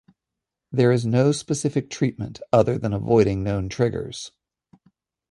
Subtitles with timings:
[0.71, 4.31] There is no specific treatment, other than avoiding known triggers.